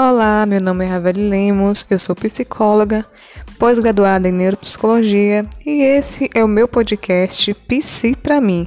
Olá, 0.00 0.46
meu 0.46 0.60
nome 0.60 0.84
é 0.84 0.88
Raveli 0.88 1.28
Lemos, 1.28 1.84
eu 1.90 1.98
sou 1.98 2.14
psicóloga, 2.14 3.04
pós-graduada 3.58 4.28
em 4.28 4.32
neuropsicologia 4.32 5.44
e 5.66 5.82
esse 5.82 6.30
é 6.32 6.44
o 6.44 6.46
meu 6.46 6.68
podcast 6.68 7.52
Psi 7.52 8.14
para 8.14 8.40
mim. 8.40 8.64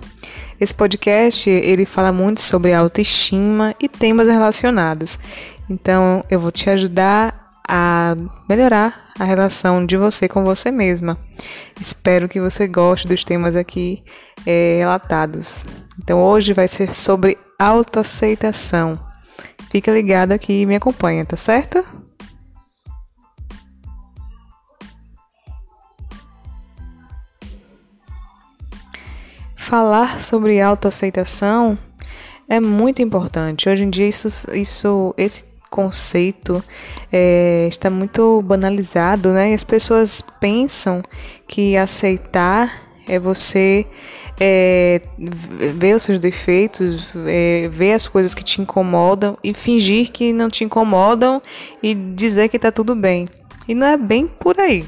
Esse 0.59 0.75
podcast 0.75 1.49
ele 1.49 1.85
fala 1.85 2.11
muito 2.11 2.41
sobre 2.41 2.73
autoestima 2.73 3.73
e 3.79 3.87
temas 3.87 4.27
relacionados. 4.27 5.17
Então 5.69 6.21
eu 6.29 6.37
vou 6.37 6.51
te 6.51 6.69
ajudar 6.69 7.49
a 7.65 8.13
melhorar 8.49 9.13
a 9.17 9.23
relação 9.23 9.85
de 9.85 9.95
você 9.95 10.27
com 10.27 10.43
você 10.43 10.69
mesma. 10.69 11.17
Espero 11.79 12.27
que 12.27 12.41
você 12.41 12.67
goste 12.67 13.07
dos 13.07 13.23
temas 13.23 13.55
aqui 13.55 14.03
é, 14.45 14.79
relatados. 14.79 15.63
Então 15.97 16.21
hoje 16.21 16.51
vai 16.51 16.67
ser 16.67 16.93
sobre 16.93 17.37
autoaceitação. 17.57 19.10
Fica 19.71 19.89
ligado 19.89 20.33
aqui 20.33 20.63
e 20.63 20.65
me 20.65 20.75
acompanha, 20.75 21.23
tá 21.23 21.37
certo? 21.37 21.81
Falar 29.55 30.21
sobre 30.21 30.59
autoaceitação 30.59 31.77
é 32.49 32.59
muito 32.59 33.01
importante. 33.01 33.69
Hoje 33.69 33.85
em 33.85 33.89
dia 33.89 34.09
isso, 34.09 34.27
isso 34.51 35.15
esse 35.17 35.45
conceito 35.69 36.61
é, 37.09 37.65
está 37.69 37.89
muito 37.89 38.41
banalizado, 38.41 39.31
né? 39.31 39.51
E 39.51 39.53
as 39.53 39.63
pessoas 39.63 40.21
pensam 40.41 41.01
que 41.47 41.77
aceitar 41.77 42.90
é 43.11 43.19
você 43.19 43.85
é, 44.39 45.01
ver 45.75 45.95
os 45.95 46.03
seus 46.03 46.17
defeitos, 46.17 47.11
é, 47.27 47.67
ver 47.67 47.91
as 47.91 48.07
coisas 48.07 48.33
que 48.33 48.43
te 48.43 48.61
incomodam 48.61 49.37
e 49.43 49.53
fingir 49.53 50.11
que 50.11 50.31
não 50.31 50.49
te 50.49 50.63
incomodam 50.63 51.41
e 51.83 51.93
dizer 51.93 52.47
que 52.47 52.55
está 52.55 52.71
tudo 52.71 52.95
bem. 52.95 53.27
E 53.67 53.75
não 53.75 53.85
é 53.85 53.97
bem 53.97 54.27
por 54.27 54.57
aí. 54.61 54.85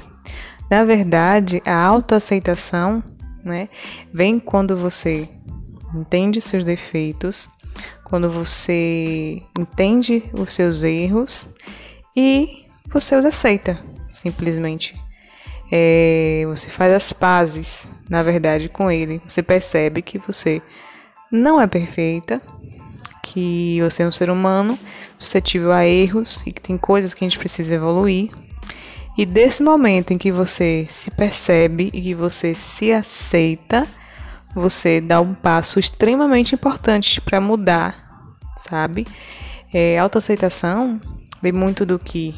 Na 0.71 0.85
verdade, 0.85 1.61
a 1.65 1.75
autoaceitação 1.75 3.03
né, 3.43 3.67
vem 4.13 4.39
quando 4.39 4.77
você 4.77 5.27
entende 5.93 6.39
seus 6.39 6.63
defeitos, 6.63 7.49
quando 8.05 8.31
você 8.31 9.43
entende 9.59 10.23
os 10.39 10.53
seus 10.53 10.85
erros 10.85 11.49
e 12.15 12.65
você 12.87 13.17
os 13.17 13.25
aceita, 13.25 13.83
simplesmente. 14.07 14.95
É, 15.75 16.43
você 16.45 16.69
faz 16.69 16.93
as 16.93 17.11
pazes, 17.11 17.87
na 18.07 18.21
verdade, 18.21 18.69
com 18.69 18.91
ele. 18.91 19.19
Você 19.27 19.41
percebe 19.41 20.03
que 20.03 20.19
você 20.19 20.61
não 21.31 21.59
é 21.59 21.65
perfeita, 21.65 22.39
que 23.23 23.81
você 23.81 24.03
é 24.03 24.07
um 24.07 24.11
ser 24.11 24.29
humano 24.29 24.77
suscetível 25.17 25.71
a 25.71 25.83
erros 25.83 26.43
e 26.45 26.51
que 26.51 26.61
tem 26.61 26.77
coisas 26.77 27.15
que 27.15 27.25
a 27.25 27.27
gente 27.27 27.39
precisa 27.39 27.73
evoluir. 27.73 28.29
E 29.17 29.25
desse 29.25 29.63
momento 29.63 30.13
em 30.13 30.17
que 30.19 30.31
você 30.31 30.85
se 30.87 31.09
percebe 31.09 31.89
e 31.91 32.01
que 32.03 32.13
você 32.13 32.53
se 32.53 32.91
aceita, 32.91 33.87
você 34.53 35.01
dá 35.01 35.19
um 35.21 35.33
passo 35.33 35.79
extremamente 35.79 36.53
importante 36.53 37.19
para 37.19 37.41
mudar, 37.41 38.37
sabe? 38.69 39.07
É, 39.73 39.97
autoaceitação 39.97 41.01
vem 41.41 41.51
muito 41.51 41.83
do 41.83 41.97
que 41.97 42.35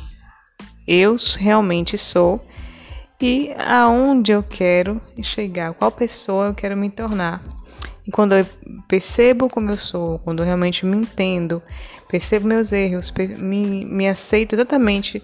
eu 0.88 1.17
realmente 1.38 1.97
sou 1.97 2.41
e 3.19 3.53
aonde 3.58 4.31
eu 4.31 4.44
quero 4.44 5.02
chegar, 5.21 5.73
qual 5.73 5.91
pessoa 5.91 6.47
eu 6.47 6.53
quero 6.53 6.75
me 6.75 6.89
tornar. 6.89 7.41
E 8.05 8.11
quando 8.11 8.35
eu 8.35 8.45
percebo 8.88 9.49
como 9.49 9.72
eu 9.72 9.77
sou, 9.77 10.19
quando 10.19 10.39
eu 10.39 10.45
realmente 10.45 10.85
me 10.85 10.97
entendo, 10.97 11.61
percebo 12.07 12.47
meus 12.47 12.72
erros, 12.72 13.12
me, 13.40 13.84
me 13.85 14.07
aceito 14.07 14.53
exatamente 14.53 15.23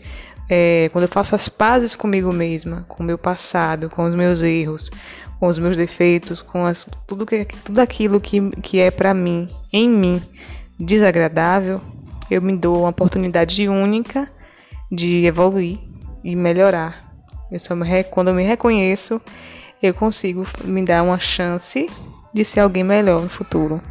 é, 0.49 0.89
quando 0.91 1.03
eu 1.03 1.07
faço 1.07 1.35
as 1.35 1.47
pazes 1.47 1.95
comigo 1.95 2.33
mesma, 2.33 2.83
com 2.87 3.03
o 3.03 3.05
meu 3.05 3.17
passado, 3.17 3.89
com 3.89 4.03
os 4.03 4.15
meus 4.15 4.41
erros, 4.41 4.89
com 5.39 5.47
os 5.47 5.59
meus 5.59 5.77
defeitos, 5.77 6.41
com 6.41 6.65
as, 6.65 6.89
tudo, 7.07 7.25
que, 7.25 7.45
tudo 7.63 7.79
aquilo 7.79 8.19
que, 8.19 8.49
que 8.61 8.79
é 8.79 8.89
para 8.89 9.13
mim, 9.13 9.49
em 9.71 9.89
mim, 9.89 10.21
desagradável, 10.79 11.79
eu 12.29 12.41
me 12.41 12.55
dou 12.55 12.79
uma 12.79 12.89
oportunidade 12.89 13.67
única 13.67 14.29
de 14.91 15.25
evoluir 15.25 15.79
e 16.23 16.35
melhorar. 16.35 17.10
Eu 17.51 17.59
só 17.59 17.75
me, 17.75 18.03
quando 18.05 18.29
eu 18.29 18.33
me 18.33 18.43
reconheço, 18.43 19.21
eu 19.83 19.93
consigo 19.93 20.47
me 20.63 20.83
dar 20.83 21.03
uma 21.03 21.19
chance 21.19 21.89
de 22.33 22.45
ser 22.45 22.61
alguém 22.61 22.83
melhor 22.83 23.21
no 23.21 23.29
futuro. 23.29 23.81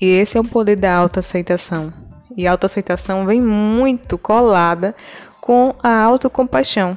E 0.00 0.06
esse 0.06 0.38
é 0.38 0.40
o 0.40 0.44
poder 0.44 0.76
da 0.76 0.94
autoaceitação. 0.94 1.92
E 2.36 2.46
a 2.46 2.50
autoaceitação 2.50 3.26
vem 3.26 3.40
muito 3.40 4.16
colada 4.16 4.94
com 5.40 5.74
a 5.82 6.02
autocompaixão 6.02 6.94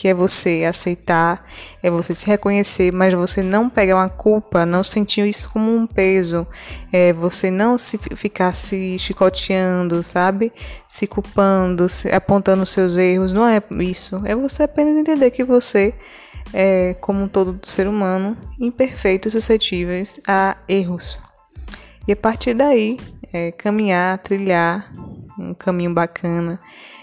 que 0.00 0.08
é 0.08 0.14
você 0.14 0.64
aceitar, 0.66 1.46
é 1.82 1.90
você 1.90 2.14
se 2.14 2.26
reconhecer, 2.26 2.90
mas 2.90 3.12
você 3.12 3.42
não 3.42 3.68
pegar 3.68 3.96
uma 3.96 4.08
culpa, 4.08 4.64
não 4.64 4.82
sentir 4.82 5.26
isso 5.28 5.50
como 5.50 5.76
um 5.76 5.86
peso, 5.86 6.46
é 6.90 7.12
você 7.12 7.50
não 7.50 7.76
se 7.76 7.98
ficar 8.16 8.54
se 8.54 8.96
chicoteando, 8.96 10.02
sabe? 10.02 10.54
Se 10.88 11.06
culpando, 11.06 11.86
se, 11.86 12.10
apontando 12.10 12.64
seus 12.64 12.96
erros, 12.96 13.34
não 13.34 13.46
é 13.46 13.62
isso. 13.80 14.22
É 14.24 14.34
você 14.34 14.62
apenas 14.62 14.96
entender 14.96 15.30
que 15.32 15.44
você 15.44 15.92
é, 16.54 16.94
como 17.02 17.28
todo 17.28 17.60
ser 17.62 17.86
humano, 17.86 18.38
imperfeito 18.58 19.28
e 19.28 19.30
suscetíveis 19.30 20.18
a 20.26 20.56
erros. 20.66 21.20
E 22.08 22.12
a 22.12 22.16
partir 22.16 22.54
daí, 22.54 22.96
é, 23.34 23.52
caminhar, 23.52 24.16
trilhar 24.16 24.90
um 25.38 25.52
caminho 25.52 25.92
bacana 25.92 26.58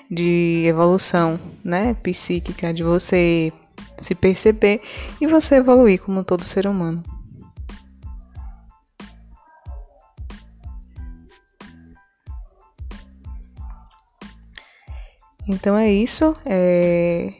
de 0.09 0.63
evolução, 0.65 1.39
né, 1.63 1.93
psíquica, 1.95 2.73
de 2.73 2.83
você 2.83 3.51
se 3.99 4.15
perceber 4.15 4.81
e 5.19 5.27
você 5.27 5.55
evoluir 5.55 6.01
como 6.01 6.23
todo 6.23 6.43
ser 6.43 6.67
humano. 6.67 7.03
Então 15.47 15.77
é 15.77 15.89
isso. 15.89 16.35
É... 16.45 17.33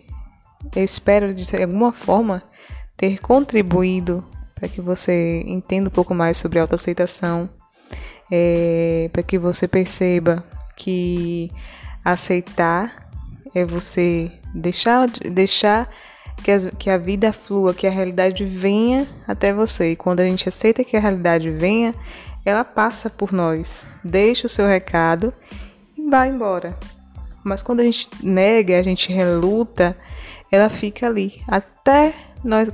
Espero 0.76 1.34
de 1.34 1.44
alguma 1.62 1.92
forma 1.92 2.44
ter 2.96 3.20
contribuído 3.20 4.24
para 4.56 4.68
que 4.68 4.82
você 4.82 5.44
entenda 5.46 5.90
um 5.90 5.92
pouco 5.92 6.16
mais 6.16 6.38
sobre 6.38 6.60
autoaceitação, 6.60 7.50
é... 8.32 9.10
para 9.12 9.22
que 9.22 9.38
você 9.38 9.68
perceba 9.68 10.44
que 10.76 11.52
Aceitar 12.08 13.10
é 13.54 13.66
você 13.66 14.32
deixar, 14.54 15.08
deixar 15.10 15.90
que, 16.42 16.52
as, 16.52 16.68
que 16.80 16.90
a 16.90 16.98
vida 16.98 17.34
flua, 17.34 17.74
que 17.74 17.86
a 17.86 17.92
realidade 17.92 18.46
venha 18.46 19.06
até 19.28 19.54
você. 19.54 19.92
E 19.92 19.96
quando 19.96 20.22
a 20.22 20.24
gente 20.24 20.48
aceita 20.48 20.86
que 20.86 20.96
a 20.96 21.02
realidade 21.02 21.52
venha, 21.52 21.94
ela 22.46 22.64
passa 22.64 23.10
por 23.10 23.34
nós, 23.34 23.86
deixa 24.04 24.48
o 24.48 24.50
seu 24.50 24.66
recado 24.66 25.34
e 25.98 26.10
vai 26.10 26.30
embora. 26.30 26.78
Mas 27.44 27.62
quando 27.62 27.82
a 27.82 27.84
gente 27.84 28.10
nega, 28.24 28.80
a 28.80 28.84
gente 28.84 29.12
reluta, 29.12 29.98
ela 30.50 30.70
fica 30.70 31.08
ali 31.08 31.42
até 31.46 32.14
nós, 32.44 32.70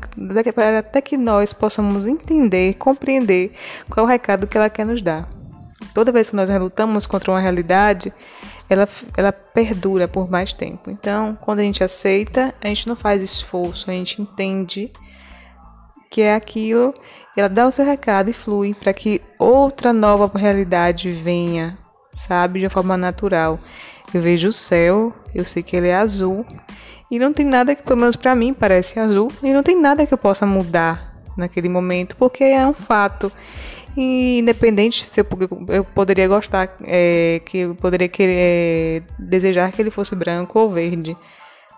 até 0.78 1.02
que 1.02 1.18
nós 1.18 1.54
possamos 1.54 2.06
entender, 2.06 2.76
compreender 2.76 3.54
qual 3.90 4.06
é 4.06 4.08
o 4.08 4.12
recado 4.12 4.46
que 4.46 4.58
ela 4.58 4.70
quer 4.70 4.86
nos 4.86 5.02
dar. 5.02 5.28
Toda 5.94 6.12
vez 6.12 6.30
que 6.30 6.36
nós 6.36 6.50
relutamos 6.50 7.06
contra 7.06 7.32
uma 7.32 7.40
realidade, 7.40 8.14
ela, 8.74 8.90
ela 9.16 9.32
perdura 9.32 10.08
por 10.08 10.30
mais 10.30 10.54
tempo. 10.54 10.90
Então, 10.90 11.38
quando 11.40 11.60
a 11.60 11.64
gente 11.64 11.84
aceita, 11.84 12.54
a 12.62 12.68
gente 12.68 12.88
não 12.88 12.96
faz 12.96 13.24
esforço, 13.24 13.90
a 13.90 13.94
gente 13.94 14.22
entende 14.22 14.92
que 16.12 16.22
é 16.22 16.36
aquilo, 16.36 16.94
ela 17.36 17.50
dá 17.50 17.66
o 17.66 17.72
seu 17.72 17.86
recado 17.86 18.30
e 18.30 18.34
flui 18.34 18.74
para 18.74 18.94
que 18.94 19.22
outra 19.40 19.92
nova 19.92 20.30
realidade 20.38 21.12
venha, 21.12 21.78
sabe, 22.14 22.60
de 22.60 22.66
uma 22.66 22.72
forma 22.72 22.96
natural. 22.96 23.60
Eu 24.14 24.22
vejo 24.22 24.50
o 24.50 24.54
céu, 24.54 25.12
eu 25.34 25.44
sei 25.44 25.64
que 25.64 25.76
ele 25.76 25.88
é 25.88 25.96
azul, 25.96 26.46
e 27.10 27.18
não 27.18 27.34
tem 27.34 27.46
nada 27.46 27.76
que, 27.76 27.82
pelo 27.82 28.00
menos 28.00 28.16
para 28.16 28.36
mim, 28.36 28.54
parece 28.54 29.00
azul, 29.00 29.32
e 29.42 29.54
não 29.54 29.64
tem 29.64 29.80
nada 29.80 30.06
que 30.06 30.14
eu 30.14 30.18
possa 30.18 30.46
mudar 30.46 31.14
naquele 31.36 31.70
momento, 31.70 32.16
porque 32.16 32.44
é 32.44 32.66
um 32.66 32.74
fato. 32.74 33.32
E 33.96 34.40
independente 34.40 35.04
se 35.04 35.22
eu, 35.22 35.26
eu 35.70 35.84
poderia 35.84 36.28
gostar, 36.28 36.76
é, 36.84 37.42
que 37.46 37.60
eu 37.60 37.76
poderia 37.76 38.08
querer, 38.08 38.38
é, 38.38 39.04
desejar 39.20 39.72
que 39.72 39.82
ele 39.82 39.92
fosse 39.92 40.16
branco 40.16 40.60
ou 40.60 40.70
verde. 40.70 41.16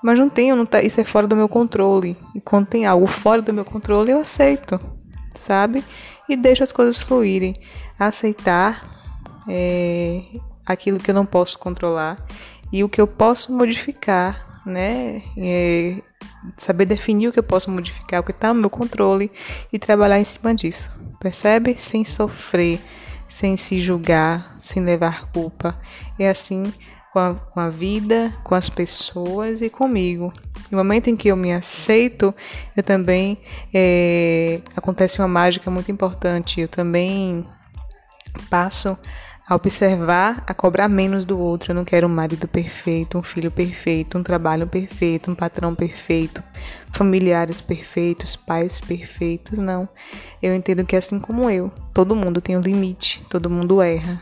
Mas 0.02 0.20
não 0.20 0.30
tenho, 0.30 0.56
não 0.56 0.66
tá, 0.66 0.82
isso 0.82 1.02
é 1.02 1.04
fora 1.04 1.28
do 1.28 1.36
meu 1.36 1.50
controle. 1.50 2.18
E 2.34 2.40
quando 2.40 2.68
tem 2.68 2.86
algo 2.86 3.08
fora 3.08 3.42
do 3.42 3.54
meu 3.54 3.66
controle, 3.66 4.12
eu 4.12 4.20
aceito, 4.20 4.80
sabe? 5.40 5.84
E 6.30 6.38
deixo 6.38 6.64
as 6.64 6.72
coisas 6.72 7.00
fluírem. 7.00 7.56
Aceitar 8.00 8.84
é, 9.50 10.22
aquilo 10.66 11.00
que 11.00 11.12
eu 11.12 11.16
não 11.16 11.26
posso 11.26 11.60
controlar 11.60 12.26
e 12.72 12.84
o 12.84 12.90
que 12.90 13.00
eu 13.00 13.08
posso 13.08 13.54
modificar, 13.54 14.55
né? 14.66 15.22
É, 15.38 16.02
saber 16.58 16.86
definir 16.86 17.28
o 17.28 17.32
que 17.32 17.40
eu 17.40 17.44
posso 17.44 17.70
modificar, 17.72 18.20
o 18.20 18.24
que 18.24 18.32
está 18.32 18.54
no 18.54 18.62
meu 18.62 18.70
controle 18.70 19.32
e 19.72 19.80
trabalhar 19.80 20.20
em 20.20 20.24
cima 20.24 20.54
disso. 20.54 20.92
Percebe? 21.20 21.76
Sem 21.78 22.04
sofrer, 22.06 22.80
sem 23.28 23.56
se 23.58 23.80
julgar, 23.80 24.56
sem 24.60 24.84
levar 24.84 25.32
culpa. 25.32 25.80
E 26.18 26.26
assim 26.26 26.74
com 27.16 27.20
a, 27.20 27.34
com 27.34 27.60
a 27.62 27.70
vida, 27.70 28.34
com 28.44 28.56
as 28.56 28.68
pessoas 28.68 29.62
e 29.62 29.70
comigo. 29.70 30.34
No 30.70 30.78
momento 30.78 31.10
em 31.10 31.16
que 31.16 31.30
eu 31.30 31.38
me 31.38 31.54
aceito, 31.54 32.36
eu 32.76 32.84
também 32.84 33.38
é, 33.74 34.60
acontece 34.76 35.20
uma 35.20 35.28
mágica 35.28 35.72
muito 35.72 35.90
importante. 35.90 36.60
Eu 36.60 36.68
também 36.68 37.48
passo 38.50 38.98
a 39.48 39.56
observar, 39.56 40.44
a 40.48 40.54
cobrar 40.54 40.88
menos 40.88 41.24
do 41.24 41.40
outro. 41.40 41.72
Eu 41.72 41.76
não 41.76 41.86
quero 41.86 42.08
um 42.08 42.10
marido 42.10 42.48
perfeito, 42.48 43.18
um 43.18 43.24
filho 43.24 43.52
perfeito, 43.52 44.18
um 44.18 44.24
trabalho 44.24 44.66
perfeito, 44.66 45.30
um 45.30 45.36
patrão 45.36 45.76
perfeito, 45.76 46.44
familiares 46.92 47.62
perfeitos, 47.62 48.36
pais 48.36 48.82
perfeitos. 48.82 49.58
Não. 49.60 49.88
Eu 50.42 50.54
entendo 50.56 50.84
que 50.84 50.96
assim 50.96 51.20
como 51.20 51.50
eu, 51.50 51.72
todo 51.94 52.16
mundo 52.16 52.42
tem 52.42 52.58
um 52.58 52.62
limite, 52.62 53.24
todo 53.30 53.50
mundo 53.50 53.82
erra. 53.82 54.20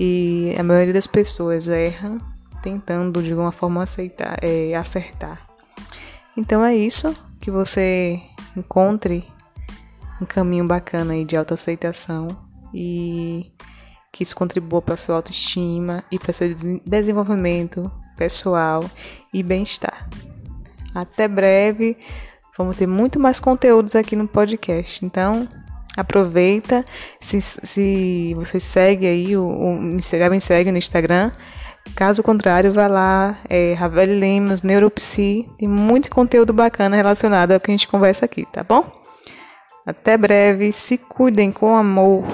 E 0.00 0.54
a 0.58 0.62
maioria 0.62 0.92
das 0.92 1.06
pessoas 1.06 1.68
erra 1.68 2.20
tentando 2.62 3.22
de 3.22 3.30
alguma 3.30 3.52
forma 3.52 3.82
aceitar, 3.84 4.36
é, 4.42 4.74
acertar. 4.74 5.46
Então 6.36 6.64
é 6.64 6.76
isso, 6.76 7.14
que 7.40 7.50
você 7.50 8.20
encontre 8.56 9.24
um 10.20 10.26
caminho 10.26 10.66
bacana 10.66 11.12
aí 11.12 11.24
de 11.24 11.36
autoaceitação 11.36 12.26
e 12.74 13.52
que 14.16 14.22
isso 14.22 14.34
contribua 14.34 14.80
para 14.80 14.96
sua 14.96 15.16
autoestima 15.16 16.02
e 16.10 16.18
para 16.18 16.32
seu 16.32 16.54
desenvolvimento 16.86 17.92
pessoal 18.16 18.82
e 19.30 19.42
bem-estar. 19.42 20.08
Até 20.94 21.28
breve, 21.28 21.98
vamos 22.56 22.78
ter 22.78 22.86
muito 22.86 23.20
mais 23.20 23.38
conteúdos 23.38 23.94
aqui 23.94 24.16
no 24.16 24.26
podcast. 24.26 25.04
Então, 25.04 25.46
aproveita, 25.94 26.82
se, 27.20 27.42
se 27.42 28.32
você 28.34 28.58
segue 28.58 29.06
aí, 29.06 29.36
o, 29.36 29.44
o, 29.44 29.98
já 30.00 30.30
me 30.30 30.40
segue 30.40 30.72
no 30.72 30.78
Instagram. 30.78 31.30
Caso 31.94 32.22
contrário, 32.22 32.72
vá 32.72 32.86
lá, 32.86 33.38
é, 33.50 33.74
Ravel 33.74 34.18
Lemos, 34.18 34.62
Neuropsi, 34.62 35.46
tem 35.58 35.68
muito 35.68 36.10
conteúdo 36.10 36.54
bacana 36.54 36.96
relacionado 36.96 37.52
ao 37.52 37.60
que 37.60 37.70
a 37.70 37.74
gente 37.74 37.86
conversa 37.86 38.24
aqui, 38.24 38.46
tá 38.50 38.64
bom? 38.64 38.90
Até 39.84 40.16
breve, 40.16 40.72
se 40.72 40.96
cuidem 40.96 41.52
com 41.52 41.76
amor. 41.76 42.24